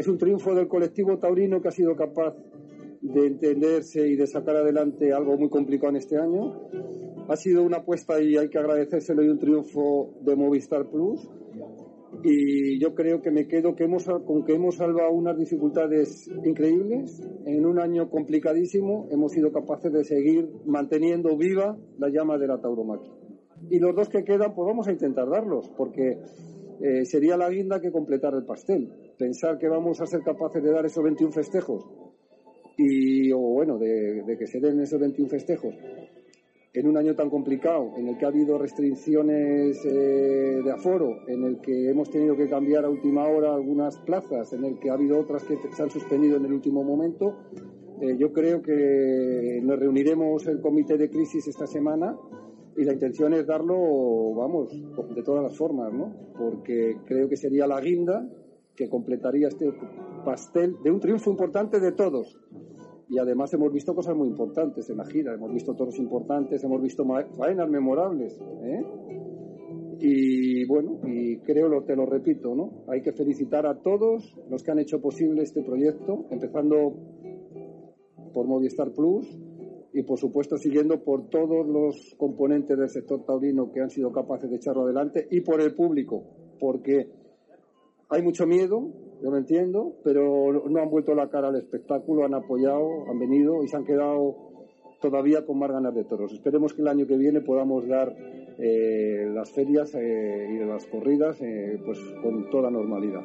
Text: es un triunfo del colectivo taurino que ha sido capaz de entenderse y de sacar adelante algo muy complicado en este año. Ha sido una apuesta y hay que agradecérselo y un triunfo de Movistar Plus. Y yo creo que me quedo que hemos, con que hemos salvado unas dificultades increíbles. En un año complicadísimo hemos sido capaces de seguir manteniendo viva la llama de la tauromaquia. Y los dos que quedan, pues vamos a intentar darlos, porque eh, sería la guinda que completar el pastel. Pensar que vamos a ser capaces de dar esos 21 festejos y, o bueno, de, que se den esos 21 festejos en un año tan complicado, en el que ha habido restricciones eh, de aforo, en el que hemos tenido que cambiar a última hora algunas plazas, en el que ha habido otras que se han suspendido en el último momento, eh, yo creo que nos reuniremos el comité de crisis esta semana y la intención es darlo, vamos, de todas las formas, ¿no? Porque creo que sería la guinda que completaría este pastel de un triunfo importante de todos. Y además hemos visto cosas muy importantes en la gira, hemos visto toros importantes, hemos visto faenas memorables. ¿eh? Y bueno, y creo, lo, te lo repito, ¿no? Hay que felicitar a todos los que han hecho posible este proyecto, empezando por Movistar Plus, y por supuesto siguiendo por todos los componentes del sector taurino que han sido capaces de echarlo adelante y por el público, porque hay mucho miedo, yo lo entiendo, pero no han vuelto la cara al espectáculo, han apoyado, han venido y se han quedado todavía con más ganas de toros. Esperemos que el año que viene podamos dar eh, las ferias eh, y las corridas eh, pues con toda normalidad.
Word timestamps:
es 0.00 0.08
un 0.08 0.16
triunfo 0.16 0.54
del 0.54 0.66
colectivo 0.66 1.18
taurino 1.18 1.60
que 1.60 1.68
ha 1.68 1.72
sido 1.72 1.94
capaz 1.94 2.34
de 3.02 3.26
entenderse 3.26 4.08
y 4.08 4.16
de 4.16 4.26
sacar 4.26 4.56
adelante 4.56 5.12
algo 5.12 5.36
muy 5.36 5.50
complicado 5.50 5.90
en 5.90 5.96
este 5.96 6.16
año. 6.16 6.70
Ha 7.28 7.36
sido 7.36 7.62
una 7.62 7.78
apuesta 7.78 8.18
y 8.22 8.34
hay 8.34 8.48
que 8.48 8.58
agradecérselo 8.58 9.22
y 9.22 9.28
un 9.28 9.38
triunfo 9.38 10.14
de 10.22 10.36
Movistar 10.36 10.88
Plus. 10.88 11.28
Y 12.24 12.80
yo 12.80 12.94
creo 12.94 13.20
que 13.20 13.30
me 13.30 13.46
quedo 13.46 13.76
que 13.76 13.84
hemos, 13.84 14.06
con 14.06 14.42
que 14.46 14.54
hemos 14.54 14.76
salvado 14.76 15.12
unas 15.12 15.36
dificultades 15.36 16.30
increíbles. 16.46 17.20
En 17.44 17.66
un 17.66 17.78
año 17.78 18.08
complicadísimo 18.08 19.06
hemos 19.10 19.32
sido 19.32 19.52
capaces 19.52 19.92
de 19.92 20.04
seguir 20.04 20.48
manteniendo 20.64 21.36
viva 21.36 21.76
la 21.98 22.08
llama 22.08 22.38
de 22.38 22.46
la 22.46 22.58
tauromaquia. 22.58 23.12
Y 23.68 23.78
los 23.78 23.94
dos 23.94 24.08
que 24.08 24.24
quedan, 24.24 24.54
pues 24.54 24.66
vamos 24.66 24.88
a 24.88 24.92
intentar 24.92 25.28
darlos, 25.28 25.68
porque 25.76 26.18
eh, 26.82 27.04
sería 27.04 27.36
la 27.36 27.50
guinda 27.50 27.80
que 27.80 27.92
completar 27.92 28.34
el 28.34 28.44
pastel. 28.44 28.88
Pensar 29.18 29.58
que 29.58 29.68
vamos 29.68 30.00
a 30.00 30.06
ser 30.06 30.22
capaces 30.22 30.62
de 30.62 30.70
dar 30.70 30.86
esos 30.86 31.04
21 31.04 31.32
festejos 31.32 31.84
y, 32.76 33.30
o 33.32 33.38
bueno, 33.38 33.78
de, 33.78 34.36
que 34.38 34.46
se 34.46 34.60
den 34.60 34.80
esos 34.80 34.98
21 34.98 35.28
festejos 35.28 35.74
en 36.72 36.86
un 36.86 36.96
año 36.96 37.16
tan 37.16 37.28
complicado, 37.28 37.94
en 37.96 38.06
el 38.08 38.16
que 38.16 38.24
ha 38.24 38.28
habido 38.28 38.56
restricciones 38.56 39.84
eh, 39.84 40.60
de 40.64 40.70
aforo, 40.70 41.28
en 41.28 41.42
el 41.42 41.60
que 41.60 41.90
hemos 41.90 42.08
tenido 42.10 42.36
que 42.36 42.48
cambiar 42.48 42.84
a 42.84 42.88
última 42.88 43.26
hora 43.26 43.52
algunas 43.52 43.98
plazas, 43.98 44.52
en 44.52 44.64
el 44.64 44.78
que 44.78 44.88
ha 44.88 44.94
habido 44.94 45.18
otras 45.18 45.42
que 45.42 45.56
se 45.56 45.82
han 45.82 45.90
suspendido 45.90 46.36
en 46.36 46.44
el 46.44 46.52
último 46.52 46.84
momento, 46.84 47.38
eh, 48.00 48.16
yo 48.16 48.32
creo 48.32 48.62
que 48.62 49.60
nos 49.64 49.78
reuniremos 49.80 50.46
el 50.46 50.60
comité 50.60 50.96
de 50.96 51.10
crisis 51.10 51.48
esta 51.48 51.66
semana 51.66 52.16
y 52.80 52.84
la 52.84 52.94
intención 52.94 53.34
es 53.34 53.46
darlo, 53.46 54.32
vamos, 54.34 54.72
de 55.14 55.22
todas 55.22 55.42
las 55.42 55.54
formas, 55.54 55.92
¿no? 55.92 56.14
Porque 56.38 56.96
creo 57.04 57.28
que 57.28 57.36
sería 57.36 57.66
la 57.66 57.78
guinda 57.78 58.26
que 58.74 58.88
completaría 58.88 59.48
este 59.48 59.70
pastel 60.24 60.76
de 60.82 60.90
un 60.90 60.98
triunfo 60.98 61.30
importante 61.30 61.78
de 61.78 61.92
todos. 61.92 62.40
Y 63.10 63.18
además 63.18 63.52
hemos 63.52 63.70
visto 63.70 63.94
cosas 63.94 64.16
muy 64.16 64.28
importantes 64.28 64.88
en 64.88 64.96
la 64.96 65.04
gira, 65.04 65.34
hemos 65.34 65.52
visto 65.52 65.74
toros 65.74 65.98
importantes, 65.98 66.64
hemos 66.64 66.80
visto 66.80 67.04
faenas 67.36 67.68
memorables. 67.68 68.40
¿eh? 68.62 68.82
Y 69.98 70.64
bueno, 70.64 71.00
y 71.04 71.36
creo, 71.40 71.68
lo, 71.68 71.82
te 71.82 71.94
lo 71.94 72.06
repito, 72.06 72.54
¿no? 72.54 72.84
Hay 72.88 73.02
que 73.02 73.12
felicitar 73.12 73.66
a 73.66 73.82
todos 73.82 74.38
los 74.48 74.62
que 74.62 74.70
han 74.70 74.78
hecho 74.78 75.02
posible 75.02 75.42
este 75.42 75.62
proyecto, 75.62 76.24
empezando 76.30 76.94
por 78.32 78.46
Movistar 78.46 78.92
Plus, 78.92 79.26
y 79.92 80.02
por 80.02 80.18
supuesto 80.18 80.56
siguiendo 80.56 81.02
por 81.02 81.28
todos 81.28 81.66
los 81.66 82.14
componentes 82.16 82.78
del 82.78 82.88
sector 82.88 83.24
taurino 83.24 83.72
que 83.72 83.80
han 83.80 83.90
sido 83.90 84.12
capaces 84.12 84.50
de 84.50 84.56
echarlo 84.56 84.82
adelante 84.82 85.26
y 85.30 85.40
por 85.40 85.60
el 85.60 85.74
público, 85.74 86.24
porque 86.58 87.10
hay 88.08 88.22
mucho 88.22 88.46
miedo, 88.46 88.88
yo 89.22 89.30
lo 89.30 89.36
entiendo, 89.36 89.96
pero 90.02 90.68
no 90.68 90.80
han 90.80 90.90
vuelto 90.90 91.14
la 91.14 91.28
cara 91.28 91.48
al 91.48 91.56
espectáculo, 91.56 92.24
han 92.24 92.34
apoyado, 92.34 93.08
han 93.08 93.18
venido 93.18 93.62
y 93.62 93.68
se 93.68 93.76
han 93.76 93.84
quedado 93.84 94.50
todavía 95.00 95.44
con 95.44 95.58
más 95.58 95.70
ganas 95.70 95.94
de 95.94 96.04
toros. 96.04 96.32
Esperemos 96.32 96.74
que 96.74 96.82
el 96.82 96.88
año 96.88 97.06
que 97.06 97.16
viene 97.16 97.40
podamos 97.40 97.86
dar 97.86 98.14
eh, 98.58 99.26
las 99.32 99.50
ferias 99.52 99.94
eh, 99.94 100.48
y 100.52 100.58
las 100.64 100.86
corridas 100.86 101.40
eh, 101.40 101.80
pues 101.84 101.98
con 102.22 102.50
toda 102.50 102.70
normalidad. 102.70 103.22